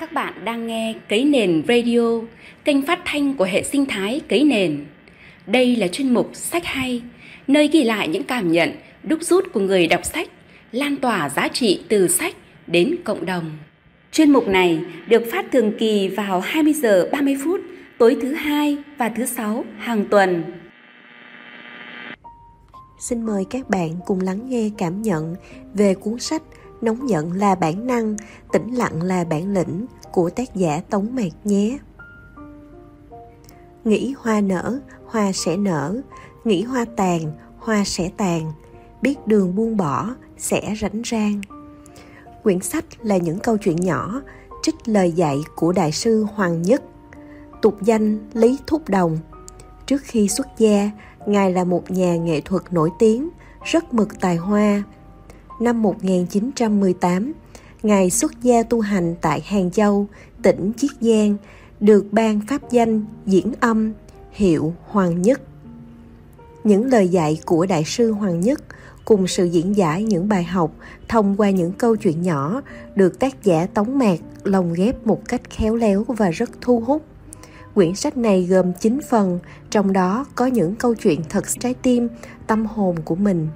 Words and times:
Các 0.00 0.12
bạn 0.12 0.44
đang 0.44 0.66
nghe 0.66 0.94
Cấy 1.08 1.24
Nền 1.24 1.62
Radio, 1.68 2.20
kênh 2.64 2.86
phát 2.86 3.00
thanh 3.04 3.34
của 3.34 3.44
hệ 3.44 3.62
sinh 3.62 3.86
thái 3.86 4.20
Cấy 4.28 4.44
Nền. 4.44 4.84
Đây 5.46 5.76
là 5.76 5.88
chuyên 5.88 6.14
mục 6.14 6.30
Sách 6.34 6.64
Hay, 6.64 7.02
nơi 7.46 7.68
ghi 7.68 7.84
lại 7.84 8.08
những 8.08 8.24
cảm 8.24 8.52
nhận, 8.52 8.72
đúc 9.02 9.22
rút 9.22 9.44
của 9.52 9.60
người 9.60 9.86
đọc 9.86 10.04
sách, 10.04 10.28
lan 10.72 10.96
tỏa 10.96 11.28
giá 11.28 11.48
trị 11.48 11.80
từ 11.88 12.08
sách 12.08 12.34
đến 12.66 12.96
cộng 13.04 13.26
đồng. 13.26 13.50
Chuyên 14.12 14.30
mục 14.30 14.48
này 14.48 14.80
được 15.08 15.22
phát 15.32 15.46
thường 15.52 15.72
kỳ 15.78 16.08
vào 16.08 16.40
20 16.40 16.72
giờ 16.72 17.08
30 17.12 17.36
phút 17.44 17.60
tối 17.98 18.16
thứ 18.22 18.32
hai 18.32 18.76
và 18.98 19.08
thứ 19.08 19.26
sáu 19.26 19.64
hàng 19.78 20.04
tuần. 20.10 20.42
Xin 23.00 23.22
mời 23.22 23.44
các 23.50 23.70
bạn 23.70 23.90
cùng 24.06 24.20
lắng 24.20 24.40
nghe 24.48 24.70
cảm 24.78 25.02
nhận 25.02 25.36
về 25.74 25.94
cuốn 25.94 26.18
sách 26.18 26.42
Nóng 26.80 27.08
giận 27.08 27.32
là 27.32 27.54
bản 27.54 27.86
năng, 27.86 28.16
tĩnh 28.52 28.74
lặng 28.74 29.02
là 29.02 29.24
bản 29.24 29.52
lĩnh 29.52 29.86
của 30.12 30.30
tác 30.30 30.54
giả 30.54 30.80
Tống 30.90 31.14
Mạc 31.14 31.32
nhé. 31.44 31.78
Nghĩ 33.84 34.14
hoa 34.18 34.40
nở, 34.40 34.80
hoa 35.06 35.32
sẽ 35.32 35.56
nở, 35.56 36.00
nghĩ 36.44 36.62
hoa 36.62 36.84
tàn, 36.96 37.20
hoa 37.58 37.84
sẽ 37.84 38.10
tàn, 38.16 38.52
biết 39.02 39.26
đường 39.26 39.56
buông 39.56 39.76
bỏ, 39.76 40.14
sẽ 40.38 40.74
rảnh 40.80 41.02
rang. 41.04 41.40
Quyển 42.42 42.60
sách 42.60 42.84
là 43.02 43.16
những 43.16 43.38
câu 43.38 43.56
chuyện 43.56 43.76
nhỏ, 43.76 44.22
trích 44.62 44.74
lời 44.84 45.12
dạy 45.12 45.38
của 45.56 45.72
Đại 45.72 45.92
sư 45.92 46.26
Hoàng 46.34 46.62
Nhất, 46.62 46.82
tục 47.62 47.82
danh 47.82 48.18
Lý 48.32 48.58
Thúc 48.66 48.88
Đồng. 48.88 49.18
Trước 49.86 50.02
khi 50.04 50.28
xuất 50.28 50.46
gia, 50.58 50.90
Ngài 51.26 51.52
là 51.52 51.64
một 51.64 51.90
nhà 51.90 52.16
nghệ 52.16 52.40
thuật 52.40 52.62
nổi 52.72 52.90
tiếng, 52.98 53.28
rất 53.64 53.94
mực 53.94 54.20
tài 54.20 54.36
hoa. 54.36 54.82
Năm 55.60 55.82
1918, 55.82 57.32
Ngài 57.82 58.10
xuất 58.10 58.42
gia 58.42 58.62
tu 58.62 58.80
hành 58.80 59.14
tại 59.20 59.40
Hàng 59.40 59.70
Châu, 59.70 60.06
tỉnh 60.42 60.72
Chiết 60.76 60.90
Giang, 61.00 61.36
được 61.80 62.06
ban 62.12 62.40
pháp 62.48 62.70
danh 62.70 63.04
diễn 63.26 63.52
âm, 63.60 63.92
hiệu 64.32 64.74
Hoàng 64.86 65.22
Nhất. 65.22 65.40
Những 66.64 66.84
lời 66.86 67.08
dạy 67.08 67.40
của 67.46 67.66
Đại 67.66 67.84
sư 67.84 68.12
Hoàng 68.12 68.40
Nhất 68.40 68.60
cùng 69.04 69.26
sự 69.26 69.44
diễn 69.44 69.76
giải 69.76 70.02
những 70.02 70.28
bài 70.28 70.44
học 70.44 70.72
thông 71.08 71.36
qua 71.36 71.50
những 71.50 71.72
câu 71.72 71.96
chuyện 71.96 72.22
nhỏ 72.22 72.62
được 72.94 73.18
tác 73.18 73.44
giả 73.44 73.66
Tống 73.74 73.98
Mạc 73.98 74.18
lồng 74.44 74.72
ghép 74.72 75.06
một 75.06 75.28
cách 75.28 75.50
khéo 75.50 75.76
léo 75.76 76.04
và 76.08 76.30
rất 76.30 76.50
thu 76.60 76.80
hút. 76.80 77.02
Quyển 77.74 77.94
sách 77.94 78.16
này 78.16 78.44
gồm 78.44 78.72
9 78.80 79.00
phần, 79.10 79.38
trong 79.70 79.92
đó 79.92 80.26
có 80.34 80.46
những 80.46 80.74
câu 80.74 80.94
chuyện 80.94 81.20
thật 81.28 81.44
trái 81.60 81.74
tim, 81.74 82.08
tâm 82.46 82.66
hồn 82.66 82.96
của 83.04 83.14
mình. 83.14 83.48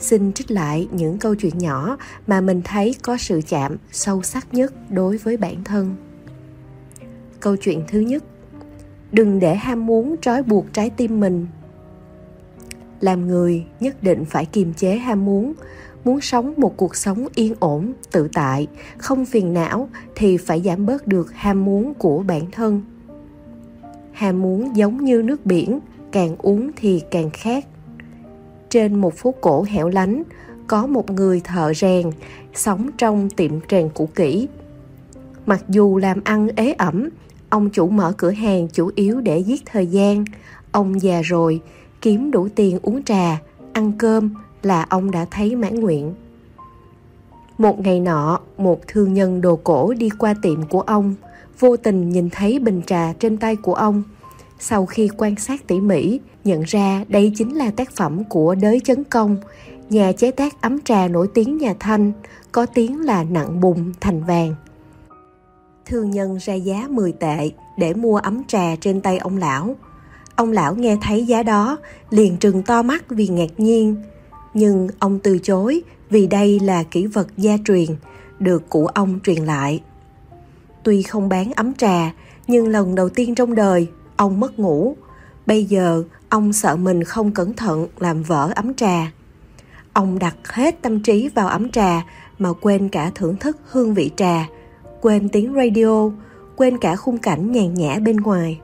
Xin 0.00 0.32
trích 0.32 0.50
lại 0.50 0.88
những 0.92 1.18
câu 1.18 1.34
chuyện 1.34 1.58
nhỏ 1.58 1.96
mà 2.26 2.40
mình 2.40 2.62
thấy 2.64 2.94
có 3.02 3.16
sự 3.16 3.40
chạm 3.48 3.76
sâu 3.92 4.22
sắc 4.22 4.54
nhất 4.54 4.72
đối 4.90 5.16
với 5.16 5.36
bản 5.36 5.64
thân. 5.64 5.96
Câu 7.40 7.56
chuyện 7.56 7.84
thứ 7.88 8.00
nhất, 8.00 8.24
Đừng 9.12 9.38
để 9.38 9.54
ham 9.54 9.86
muốn 9.86 10.16
trói 10.20 10.42
buộc 10.42 10.72
trái 10.72 10.90
tim 10.90 11.20
mình. 11.20 11.46
Làm 13.00 13.28
người 13.28 13.64
nhất 13.80 14.02
định 14.02 14.24
phải 14.24 14.46
kiềm 14.46 14.74
chế 14.74 14.96
ham 14.96 15.24
muốn 15.24 15.52
muốn 16.04 16.20
sống 16.20 16.54
một 16.56 16.76
cuộc 16.76 16.96
sống 16.96 17.26
yên 17.34 17.54
ổn, 17.60 17.92
tự 18.12 18.28
tại, 18.32 18.66
không 18.98 19.24
phiền 19.24 19.52
não 19.52 19.88
thì 20.14 20.36
phải 20.36 20.60
giảm 20.60 20.86
bớt 20.86 21.06
được 21.06 21.32
ham 21.32 21.64
muốn 21.64 21.94
của 21.94 22.22
bản 22.26 22.50
thân. 22.52 22.82
Ham 24.12 24.42
muốn 24.42 24.76
giống 24.76 25.04
như 25.04 25.22
nước 25.22 25.46
biển, 25.46 25.80
càng 26.12 26.36
uống 26.38 26.70
thì 26.76 27.02
càng 27.10 27.30
khát 27.30 27.64
trên 28.70 29.00
một 29.00 29.14
phố 29.14 29.34
cổ 29.40 29.62
hẻo 29.68 29.88
lánh, 29.88 30.22
có 30.66 30.86
một 30.86 31.10
người 31.10 31.40
thợ 31.44 31.74
rèn 31.74 32.10
sống 32.54 32.90
trong 32.98 33.30
tiệm 33.30 33.52
rèn 33.70 33.88
cũ 33.94 34.08
kỹ. 34.14 34.48
Mặc 35.46 35.64
dù 35.68 35.98
làm 35.98 36.20
ăn 36.24 36.48
ế 36.56 36.72
ẩm, 36.72 37.08
ông 37.48 37.70
chủ 37.70 37.88
mở 37.88 38.12
cửa 38.16 38.30
hàng 38.30 38.68
chủ 38.72 38.90
yếu 38.94 39.20
để 39.20 39.38
giết 39.38 39.62
thời 39.66 39.86
gian. 39.86 40.24
Ông 40.72 41.02
già 41.02 41.20
rồi, 41.22 41.60
kiếm 42.00 42.30
đủ 42.30 42.48
tiền 42.54 42.78
uống 42.82 43.02
trà, 43.02 43.40
ăn 43.72 43.92
cơm 43.98 44.30
là 44.62 44.86
ông 44.88 45.10
đã 45.10 45.26
thấy 45.30 45.56
mãn 45.56 45.80
nguyện. 45.80 46.14
Một 47.58 47.80
ngày 47.80 48.00
nọ, 48.00 48.40
một 48.58 48.80
thương 48.86 49.14
nhân 49.14 49.40
đồ 49.40 49.56
cổ 49.56 49.94
đi 49.94 50.08
qua 50.18 50.34
tiệm 50.42 50.62
của 50.62 50.80
ông. 50.80 51.14
Vô 51.58 51.76
tình 51.76 52.10
nhìn 52.10 52.30
thấy 52.30 52.58
bình 52.58 52.82
trà 52.86 53.12
trên 53.18 53.36
tay 53.36 53.56
của 53.56 53.74
ông 53.74 54.02
sau 54.60 54.86
khi 54.86 55.08
quan 55.16 55.36
sát 55.36 55.66
tỉ 55.66 55.80
mỉ 55.80 56.20
nhận 56.44 56.62
ra 56.62 57.04
đây 57.08 57.32
chính 57.36 57.56
là 57.56 57.70
tác 57.70 57.90
phẩm 57.96 58.24
của 58.24 58.54
đới 58.54 58.80
chấn 58.84 59.04
công 59.04 59.36
nhà 59.90 60.12
chế 60.12 60.30
tác 60.30 60.62
ấm 60.62 60.80
trà 60.80 61.08
nổi 61.08 61.28
tiếng 61.34 61.58
nhà 61.58 61.74
thanh 61.80 62.12
có 62.52 62.66
tiếng 62.66 63.00
là 63.00 63.24
nặng 63.24 63.60
bùng 63.60 63.92
thành 64.00 64.24
vàng 64.24 64.54
thương 65.86 66.10
nhân 66.10 66.36
ra 66.36 66.54
giá 66.54 66.86
10 66.90 67.12
tệ 67.12 67.50
để 67.78 67.94
mua 67.94 68.16
ấm 68.16 68.42
trà 68.48 68.76
trên 68.80 69.00
tay 69.00 69.18
ông 69.18 69.36
lão 69.36 69.76
Ông 70.40 70.52
lão 70.52 70.74
nghe 70.74 70.96
thấy 71.02 71.26
giá 71.26 71.42
đó, 71.42 71.78
liền 72.10 72.36
trừng 72.36 72.62
to 72.62 72.82
mắt 72.82 73.04
vì 73.08 73.28
ngạc 73.28 73.50
nhiên. 73.58 73.96
Nhưng 74.54 74.88
ông 74.98 75.18
từ 75.18 75.38
chối 75.38 75.82
vì 76.10 76.26
đây 76.26 76.60
là 76.60 76.82
kỹ 76.82 77.06
vật 77.06 77.26
gia 77.36 77.56
truyền, 77.64 77.86
được 78.38 78.68
cụ 78.68 78.86
ông 78.86 79.20
truyền 79.24 79.44
lại. 79.44 79.82
Tuy 80.82 81.02
không 81.02 81.28
bán 81.28 81.52
ấm 81.52 81.74
trà, 81.74 82.12
nhưng 82.46 82.68
lần 82.68 82.94
đầu 82.94 83.08
tiên 83.08 83.34
trong 83.34 83.54
đời, 83.54 83.88
ông 84.20 84.40
mất 84.40 84.58
ngủ. 84.58 84.96
Bây 85.46 85.64
giờ, 85.64 86.02
ông 86.28 86.52
sợ 86.52 86.76
mình 86.76 87.04
không 87.04 87.32
cẩn 87.32 87.52
thận 87.52 87.86
làm 87.98 88.22
vỡ 88.22 88.52
ấm 88.56 88.74
trà. 88.74 89.12
Ông 89.92 90.18
đặt 90.18 90.36
hết 90.44 90.82
tâm 90.82 91.02
trí 91.02 91.28
vào 91.28 91.48
ấm 91.48 91.70
trà 91.70 92.06
mà 92.38 92.52
quên 92.52 92.88
cả 92.88 93.10
thưởng 93.14 93.36
thức 93.36 93.56
hương 93.70 93.94
vị 93.94 94.10
trà, 94.16 94.48
quên 95.00 95.28
tiếng 95.28 95.54
radio, 95.54 96.10
quên 96.56 96.78
cả 96.78 96.96
khung 96.96 97.18
cảnh 97.18 97.52
nhàn 97.52 97.74
nhã 97.74 97.98
bên 98.04 98.16
ngoài 98.16 98.60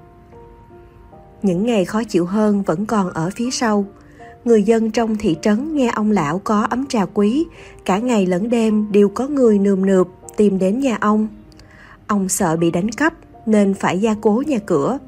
những 1.43 1.67
ngày 1.67 1.85
khó 1.85 2.03
chịu 2.05 2.27
hơn 2.27 2.63
vẫn 2.63 2.87
còn 2.87 3.11
ở 3.11 3.31
phía 3.37 3.51
sau 3.51 3.85
người 4.45 4.63
dân 4.63 4.91
trong 4.91 5.17
thị 5.17 5.37
trấn 5.43 5.77
nghe 5.77 5.91
ông 5.95 6.11
lão 6.11 6.39
có 6.39 6.67
ấm 6.71 6.87
trà 6.87 7.07
quý 7.15 7.47
cả 7.85 7.99
ngày 7.99 8.27
lẫn 8.27 8.51
đêm 8.51 8.93
đều 8.93 9.09
có 9.09 9.29
người 9.29 9.59
nườm 9.59 9.87
nượp 9.87 10.09
tìm 10.37 10.59
đến 10.59 10.81
nhà 10.81 10.99
ông 11.01 11.29
ông 12.07 12.29
sợ 12.29 12.57
bị 12.57 12.71
đánh 12.71 12.91
cắp 12.91 13.15
nên 13.47 13.75
phải 13.75 14.01
gia 14.01 14.15
cố 14.21 14.43
nhà 14.47 14.59
cửa 14.67 14.99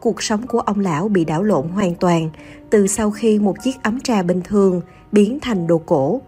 cuộc 0.00 0.22
sống 0.22 0.46
của 0.46 0.60
ông 0.60 0.80
lão 0.80 1.08
bị 1.08 1.24
đảo 1.24 1.42
lộn 1.42 1.68
hoàn 1.68 1.94
toàn 1.94 2.30
từ 2.70 2.86
sau 2.86 3.10
khi 3.10 3.38
một 3.38 3.56
chiếc 3.62 3.82
ấm 3.82 4.00
trà 4.00 4.22
bình 4.22 4.40
thường 4.44 4.80
biến 5.12 5.38
thành 5.42 5.66
đồ 5.66 5.78
cổ. 5.78 6.20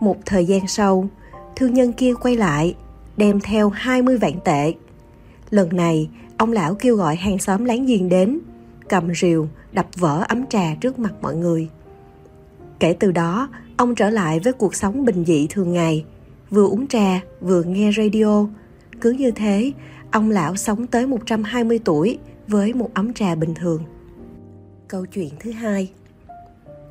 Một 0.00 0.16
thời 0.26 0.44
gian 0.44 0.68
sau, 0.68 1.08
thương 1.56 1.74
nhân 1.74 1.92
kia 1.92 2.14
quay 2.14 2.36
lại, 2.36 2.74
đem 3.16 3.40
theo 3.40 3.68
20 3.68 4.16
vạn 4.18 4.40
tệ. 4.44 4.74
Lần 5.50 5.76
này, 5.76 6.10
ông 6.36 6.52
lão 6.52 6.74
kêu 6.74 6.96
gọi 6.96 7.16
hàng 7.16 7.38
xóm 7.38 7.64
láng 7.64 7.86
giềng 7.86 8.08
đến, 8.08 8.38
cầm 8.88 9.14
rìu, 9.14 9.48
đập 9.72 9.86
vỡ 9.96 10.24
ấm 10.28 10.46
trà 10.46 10.74
trước 10.80 10.98
mặt 10.98 11.12
mọi 11.22 11.36
người. 11.36 11.68
Kể 12.80 12.96
từ 13.00 13.12
đó, 13.12 13.48
ông 13.76 13.94
trở 13.94 14.10
lại 14.10 14.40
với 14.40 14.52
cuộc 14.52 14.74
sống 14.74 15.04
bình 15.04 15.24
dị 15.24 15.46
thường 15.50 15.72
ngày, 15.72 16.04
vừa 16.50 16.66
uống 16.66 16.86
trà, 16.86 17.20
vừa 17.40 17.62
nghe 17.62 17.90
radio. 17.96 18.46
Cứ 19.00 19.10
như 19.10 19.30
thế, 19.30 19.72
ông 20.10 20.30
lão 20.30 20.56
sống 20.56 20.86
tới 20.86 21.06
120 21.06 21.80
tuổi 21.84 22.18
với 22.50 22.72
một 22.72 22.90
ấm 22.94 23.12
trà 23.12 23.34
bình 23.34 23.54
thường. 23.54 23.82
Câu 24.88 25.06
chuyện 25.06 25.30
thứ 25.40 25.50
hai. 25.50 25.92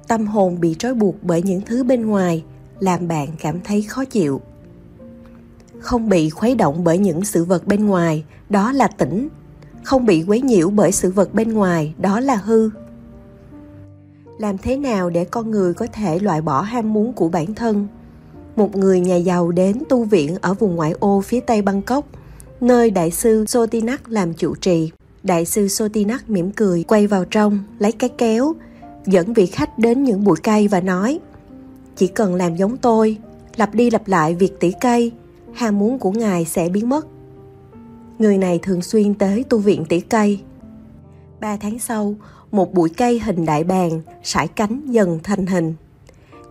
Tâm 0.08 0.28
hồn 0.28 0.60
bị 0.60 0.76
trói 0.80 0.94
buộc 0.94 1.16
bởi 1.22 1.42
những 1.42 1.62
thứ 1.62 1.84
bên 1.84 2.06
ngoài 2.06 2.44
làm 2.80 3.08
bạn 3.08 3.28
cảm 3.40 3.60
thấy 3.64 3.82
khó 3.82 4.06
chịu. 4.06 4.42
Không 5.80 6.10
bị 6.10 6.30
khuấy 6.30 6.56
động 6.56 6.84
bởi 6.84 6.98
những 6.98 7.26
sự 7.26 7.44
vật 7.44 7.68
bên 7.68 7.86
ngoài, 7.86 8.24
đó 8.50 8.72
là 8.72 8.88
tỉnh 8.88 9.30
không 9.84 10.06
bị 10.06 10.24
quấy 10.28 10.42
nhiễu 10.42 10.70
bởi 10.70 10.92
sự 10.92 11.12
vật 11.12 11.34
bên 11.34 11.54
ngoài, 11.54 11.94
đó 11.98 12.20
là 12.20 12.36
hư. 12.36 12.70
Làm 14.38 14.58
thế 14.58 14.78
nào 14.78 15.10
để 15.10 15.26
con 15.26 15.52
người 15.52 15.74
có 15.74 15.88
thể 15.94 16.20
loại 16.20 16.42
bỏ 16.42 16.62
ham 16.62 16.94
muốn 16.94 17.14
của 17.14 17.30
bản 17.30 17.56
thân? 17.56 17.88
Một 18.56 18.76
người 18.76 19.00
nhà 19.00 19.16
giàu 19.16 19.52
đến 19.52 19.84
tu 19.90 20.04
viện 20.04 20.38
ở 20.42 20.54
vùng 20.54 20.76
ngoại 20.76 20.94
ô 21.00 21.22
phía 21.22 21.40
tây 21.40 21.62
bangkok, 21.62 22.06
nơi 22.62 22.92
đại 22.92 23.12
sư 23.12 23.46
sotinak 23.48 24.10
làm 24.10 24.34
chủ 24.34 24.56
trì 24.56 24.92
đại 25.24 25.46
sư 25.46 25.68
sotinak 25.68 26.30
mỉm 26.30 26.52
cười 26.52 26.84
quay 26.84 27.08
vào 27.08 27.26
trong 27.26 27.60
lấy 27.80 27.92
cái 27.92 28.10
kéo 28.10 28.54
dẫn 29.06 29.34
vị 29.34 29.46
khách 29.46 29.80
đến 29.80 30.04
những 30.04 30.24
bụi 30.24 30.38
cây 30.44 30.68
và 30.68 30.82
nói 30.82 31.20
chỉ 31.96 32.08
cần 32.08 32.36
làm 32.36 32.56
giống 32.56 32.78
tôi 32.78 33.18
lặp 33.56 33.76
đi 33.76 33.90
lặp 33.90 34.08
lại 34.08 34.36
việc 34.36 34.60
tỉ 34.60 34.72
cây 34.82 35.12
ham 35.54 35.80
muốn 35.80 36.00
của 36.00 36.12
ngài 36.12 36.46
sẽ 36.46 36.70
biến 36.70 36.90
mất 36.90 37.08
Người 38.20 38.38
này 38.38 38.60
thường 38.64 38.82
xuyên 38.82 39.14
tới 39.14 39.46
tu 39.50 39.58
viện 39.58 39.86
tỉ 39.90 40.00
cây. 40.00 40.40
Ba 41.40 41.58
tháng 41.58 41.80
sau, 41.80 42.16
một 42.52 42.74
bụi 42.74 42.90
cây 42.98 43.20
hình 43.20 43.46
đại 43.46 43.64
bàng 43.64 44.02
sải 44.24 44.48
cánh 44.48 44.82
dần 44.86 45.20
thành 45.24 45.46
hình. 45.46 45.74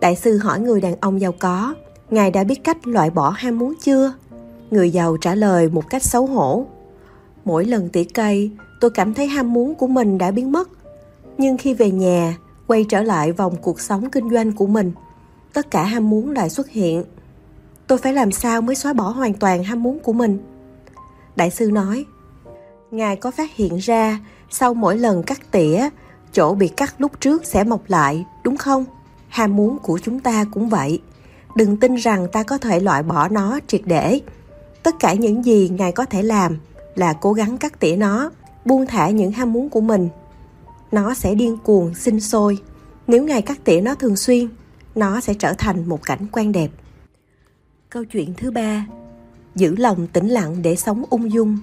Đại 0.01 0.15
sư 0.15 0.37
hỏi 0.37 0.59
người 0.59 0.81
đàn 0.81 0.95
ông 1.01 1.21
giàu 1.21 1.31
có, 1.39 1.75
ngài 2.09 2.31
đã 2.31 2.43
biết 2.43 2.63
cách 2.63 2.87
loại 2.87 3.09
bỏ 3.09 3.29
ham 3.29 3.59
muốn 3.59 3.73
chưa? 3.81 4.13
Người 4.71 4.91
giàu 4.91 5.17
trả 5.17 5.35
lời 5.35 5.69
một 5.69 5.89
cách 5.89 6.03
xấu 6.03 6.25
hổ. 6.25 6.65
Mỗi 7.49 7.65
lần 7.65 7.89
tỉa 7.89 8.03
cây, 8.03 8.51
tôi 8.79 8.91
cảm 8.91 9.13
thấy 9.13 9.27
ham 9.27 9.53
muốn 9.53 9.75
của 9.75 9.87
mình 9.87 10.17
đã 10.17 10.31
biến 10.31 10.51
mất. 10.51 10.69
Nhưng 11.37 11.57
khi 11.57 11.73
về 11.73 11.91
nhà, 11.91 12.37
quay 12.67 12.85
trở 12.89 13.01
lại 13.01 13.31
vòng 13.31 13.55
cuộc 13.61 13.79
sống 13.79 14.09
kinh 14.09 14.29
doanh 14.29 14.51
của 14.51 14.67
mình, 14.67 14.91
tất 15.53 15.71
cả 15.71 15.83
ham 15.83 16.09
muốn 16.09 16.31
lại 16.31 16.49
xuất 16.49 16.69
hiện. 16.69 17.03
tôi 17.87 17.97
phải 17.97 18.13
làm 18.13 18.31
sao 18.31 18.61
mới 18.61 18.75
xóa 18.75 18.93
bỏ 18.93 19.09
hoàn 19.09 19.33
toàn 19.33 19.63
ham 19.63 19.83
muốn 19.83 19.99
của 19.99 20.13
mình 20.13 20.39
đại 21.35 21.51
sư 21.51 21.71
nói 21.71 22.05
ngài 22.91 23.15
có 23.15 23.31
phát 23.31 23.55
hiện 23.55 23.77
ra 23.77 24.19
sau 24.49 24.73
mỗi 24.73 24.97
lần 24.97 25.23
cắt 25.23 25.51
tỉa 25.51 25.89
chỗ 26.31 26.53
bị 26.53 26.67
cắt 26.67 26.95
lúc 26.97 27.11
trước 27.19 27.45
sẽ 27.45 27.63
mọc 27.63 27.81
lại 27.87 28.25
đúng 28.43 28.57
không 28.57 28.85
ham 29.27 29.55
muốn 29.55 29.79
của 29.79 29.99
chúng 30.03 30.19
ta 30.19 30.45
cũng 30.53 30.69
vậy 30.69 31.01
đừng 31.55 31.77
tin 31.77 31.95
rằng 31.95 32.27
ta 32.31 32.43
có 32.43 32.57
thể 32.57 32.79
loại 32.79 33.03
bỏ 33.03 33.27
nó 33.27 33.59
triệt 33.67 33.81
để 33.85 34.19
tất 34.83 34.95
cả 34.99 35.13
những 35.13 35.45
gì 35.45 35.69
ngài 35.69 35.91
có 35.91 36.05
thể 36.05 36.23
làm 36.23 36.57
là 36.99 37.13
cố 37.13 37.33
gắng 37.33 37.57
cắt 37.57 37.79
tỉa 37.79 37.95
nó, 37.95 38.31
buông 38.65 38.85
thả 38.85 39.09
những 39.09 39.31
ham 39.31 39.53
muốn 39.53 39.69
của 39.69 39.81
mình. 39.81 40.09
Nó 40.91 41.13
sẽ 41.13 41.35
điên 41.35 41.57
cuồng, 41.63 41.93
sinh 41.95 42.19
sôi. 42.19 42.57
Nếu 43.07 43.23
ngài 43.23 43.41
cắt 43.41 43.57
tỉa 43.63 43.81
nó 43.81 43.95
thường 43.95 44.15
xuyên, 44.15 44.47
nó 44.95 45.21
sẽ 45.21 45.33
trở 45.33 45.53
thành 45.53 45.89
một 45.89 45.99
cảnh 46.05 46.25
quan 46.31 46.51
đẹp. 46.51 46.69
Câu 47.89 48.03
chuyện 48.05 48.33
thứ 48.37 48.51
ba, 48.51 48.85
giữ 49.55 49.75
lòng 49.75 50.07
tĩnh 50.07 50.27
lặng 50.27 50.61
để 50.61 50.75
sống 50.75 51.03
ung 51.09 51.31
dung. 51.31 51.57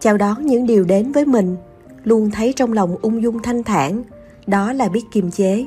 Chào 0.00 0.16
đón 0.16 0.46
những 0.46 0.66
điều 0.66 0.84
đến 0.84 1.12
với 1.12 1.26
mình, 1.26 1.56
luôn 2.04 2.30
thấy 2.30 2.52
trong 2.52 2.72
lòng 2.72 2.96
ung 3.02 3.22
dung 3.22 3.42
thanh 3.42 3.62
thản, 3.62 4.02
đó 4.46 4.72
là 4.72 4.88
biết 4.88 5.04
kiềm 5.12 5.30
chế. 5.30 5.66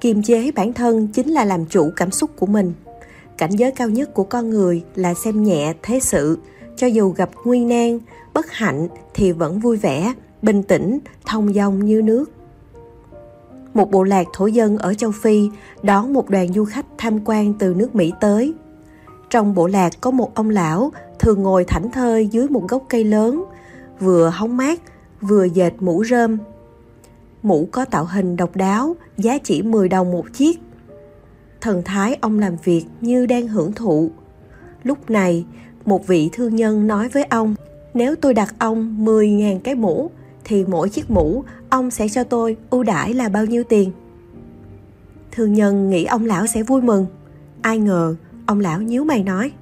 Kiềm 0.00 0.22
chế 0.22 0.50
bản 0.50 0.72
thân 0.72 1.08
chính 1.08 1.28
là 1.28 1.44
làm 1.44 1.66
chủ 1.66 1.90
cảm 1.96 2.10
xúc 2.10 2.30
của 2.36 2.46
mình. 2.46 2.72
Cảnh 3.38 3.50
giới 3.50 3.70
cao 3.70 3.88
nhất 3.88 4.14
của 4.14 4.24
con 4.24 4.50
người 4.50 4.84
là 4.94 5.14
xem 5.14 5.42
nhẹ, 5.42 5.74
thế 5.82 6.00
sự 6.00 6.38
cho 6.76 6.86
dù 6.86 7.10
gặp 7.10 7.30
nguy 7.44 7.64
nan, 7.64 7.98
bất 8.34 8.50
hạnh 8.50 8.88
thì 9.14 9.32
vẫn 9.32 9.60
vui 9.60 9.76
vẻ, 9.76 10.12
bình 10.42 10.62
tĩnh, 10.62 10.98
thông 11.26 11.52
dong 11.52 11.84
như 11.84 12.02
nước. 12.02 12.30
Một 13.74 13.90
bộ 13.90 14.02
lạc 14.02 14.26
thổ 14.32 14.46
dân 14.46 14.78
ở 14.78 14.94
châu 14.94 15.10
phi 15.10 15.50
đón 15.82 16.12
một 16.12 16.30
đoàn 16.30 16.52
du 16.52 16.64
khách 16.64 16.86
tham 16.98 17.18
quan 17.24 17.54
từ 17.54 17.74
nước 17.74 17.94
mỹ 17.94 18.12
tới. 18.20 18.54
Trong 19.30 19.54
bộ 19.54 19.66
lạc 19.66 19.92
có 20.00 20.10
một 20.10 20.34
ông 20.34 20.50
lão 20.50 20.92
thường 21.18 21.42
ngồi 21.42 21.64
thảnh 21.64 21.90
thơi 21.90 22.26
dưới 22.26 22.48
một 22.48 22.68
gốc 22.68 22.84
cây 22.88 23.04
lớn, 23.04 23.44
vừa 24.00 24.28
hóng 24.28 24.56
mát, 24.56 24.80
vừa 25.20 25.44
dệt 25.44 25.72
mũ 25.80 26.04
rơm. 26.04 26.38
Mũ 27.42 27.68
có 27.72 27.84
tạo 27.84 28.04
hình 28.04 28.36
độc 28.36 28.56
đáo, 28.56 28.96
giá 29.16 29.38
chỉ 29.38 29.62
10 29.62 29.88
đồng 29.88 30.12
một 30.12 30.24
chiếc. 30.32 30.60
Thần 31.60 31.82
thái 31.84 32.18
ông 32.20 32.38
làm 32.38 32.56
việc 32.64 32.84
như 33.00 33.26
đang 33.26 33.48
hưởng 33.48 33.72
thụ. 33.72 34.10
Lúc 34.82 35.10
này 35.10 35.44
một 35.86 36.06
vị 36.06 36.30
thương 36.32 36.56
nhân 36.56 36.86
nói 36.86 37.08
với 37.08 37.24
ông, 37.24 37.54
nếu 37.94 38.16
tôi 38.16 38.34
đặt 38.34 38.54
ông 38.58 39.04
10.000 39.04 39.60
cái 39.60 39.74
mũ, 39.74 40.10
thì 40.44 40.64
mỗi 40.64 40.88
chiếc 40.88 41.10
mũ 41.10 41.44
ông 41.68 41.90
sẽ 41.90 42.08
cho 42.08 42.24
tôi 42.24 42.56
ưu 42.70 42.82
đãi 42.82 43.14
là 43.14 43.28
bao 43.28 43.46
nhiêu 43.46 43.64
tiền? 43.64 43.90
Thương 45.32 45.52
nhân 45.52 45.90
nghĩ 45.90 46.04
ông 46.04 46.24
lão 46.24 46.46
sẽ 46.46 46.62
vui 46.62 46.82
mừng. 46.82 47.06
Ai 47.62 47.78
ngờ, 47.78 48.14
ông 48.46 48.60
lão 48.60 48.80
nhíu 48.80 49.04
mày 49.04 49.22
nói, 49.22 49.52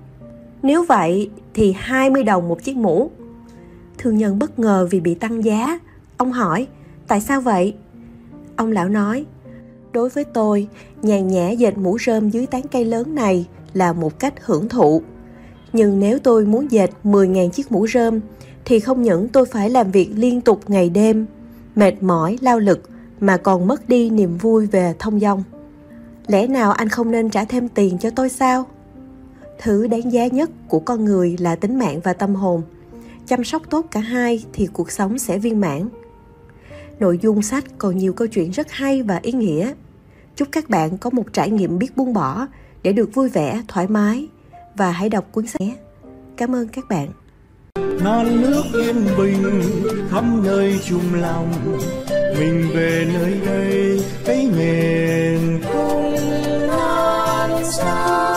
nếu 0.63 0.85
vậy 0.85 1.31
thì 1.55 1.75
20 1.79 2.23
đồng 2.23 2.49
một 2.49 2.63
chiếc 2.63 2.77
mũ. 2.77 3.11
Thương 3.99 4.19
nhân 4.19 4.39
bất 4.39 4.59
ngờ 4.59 4.89
vì 4.91 5.01
bị 5.01 5.15
tăng 5.15 5.45
giá. 5.45 5.79
Ông 6.17 6.33
hỏi, 6.33 6.67
tại 7.07 7.21
sao 7.21 7.41
vậy? 7.41 7.75
Ông 8.57 8.73
lão 8.73 8.89
nói, 8.89 9.27
đối 9.93 10.09
với 10.09 10.25
tôi, 10.25 10.69
nhàn 11.03 11.29
nhã 11.29 11.51
dệt 11.51 11.79
mũ 11.79 11.99
rơm 11.99 12.31
dưới 12.31 12.47
tán 12.47 12.63
cây 12.73 12.85
lớn 12.85 13.15
này 13.15 13.47
là 13.75 13.93
một 13.93 14.19
cách 14.19 14.35
hưởng 14.41 14.69
thụ 14.69 15.03
nhưng 15.75 16.01
nếu 16.01 16.19
tôi 16.19 16.45
muốn 16.45 16.71
dệt 16.71 16.91
10.000 17.05 17.51
chiếc 17.51 17.73
mũ 17.73 17.87
rơm 17.87 18.21
thì 18.65 18.81
không 18.81 19.03
những 19.03 19.29
tôi 19.29 19.47
phải 19.47 19.71
làm 19.71 19.91
việc 19.91 20.11
liên 20.15 20.41
tục 20.41 20.61
ngày 20.71 20.91
đêm, 20.91 21.27
mệt 21.77 22.03
mỏi, 22.03 22.39
lao 22.41 22.59
lực 22.59 22.91
mà 23.21 23.37
còn 23.37 23.67
mất 23.67 23.89
đi 23.89 24.11
niềm 24.11 24.39
vui 24.39 24.67
về 24.67 24.95
thông 24.99 25.21
dong. 25.21 25.43
Lẽ 26.27 26.47
nào 26.47 26.73
anh 26.73 26.89
không 26.89 27.11
nên 27.11 27.31
trả 27.31 27.45
thêm 27.45 27.69
tiền 27.69 27.99
cho 27.99 28.11
tôi 28.11 28.29
sao? 28.29 28.67
Thứ 29.63 29.87
đáng 29.87 30.13
giá 30.13 30.27
nhất 30.27 30.51
của 30.69 30.81
con 30.81 31.05
người 31.05 31.37
là 31.41 31.57
tính 31.57 31.79
mạng 31.79 32.01
và 32.05 32.13
tâm 32.13 32.35
hồn. 32.35 32.63
Chăm 33.27 33.45
sóc 33.45 33.63
tốt 33.71 33.87
cả 33.91 34.01
hai 34.01 34.45
thì 34.53 34.69
cuộc 34.73 34.91
sống 34.91 35.19
sẽ 35.19 35.39
viên 35.39 35.61
mãn. 35.61 35.89
Nội 36.99 37.19
dung 37.23 37.43
sách 37.43 37.65
còn 37.79 37.99
nhiều 37.99 38.13
câu 38.13 38.29
chuyện 38.29 38.51
rất 38.51 38.71
hay 38.71 39.03
và 39.03 39.21
ý 39.23 39.33
nghĩa. 39.33 39.73
Chúc 40.37 40.49
các 40.53 40.71
bạn 40.71 40.99
có 40.99 41.11
một 41.11 41.33
trải 41.33 41.51
nghiệm 41.51 41.79
biết 41.79 41.97
buông 41.97 42.13
bỏ 42.13 42.47
để 42.83 42.93
được 42.93 43.15
vui 43.15 43.29
vẻ, 43.29 43.63
thoải 43.69 43.89
mái 43.89 44.29
và 44.77 44.91
hãy 44.91 45.09
đọc 45.09 45.25
cuốn 45.33 45.47
sách 45.47 45.61
nhé. 45.61 45.77
Cảm 46.37 46.55
ơn 46.55 46.69
các 46.69 46.85
bạn. 46.89 47.09
Non 48.05 48.41
nước 48.41 48.63
yên 48.75 49.07
bình 49.19 49.63
khắp 50.11 50.25
nơi 50.45 50.81
chung 50.85 51.15
lòng 51.15 51.53
mình 52.39 52.69
về 52.75 53.07
nơi 53.15 53.41
đây 53.47 54.05
thấy 54.25 54.51
miền 54.57 55.61
không 55.73 56.15
non 56.69 57.65
xa 57.65 58.34